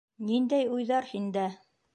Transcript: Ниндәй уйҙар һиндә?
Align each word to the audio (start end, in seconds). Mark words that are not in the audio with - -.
Ниндәй 0.29 0.65
уйҙар 0.77 1.11
һиндә? 1.13 1.47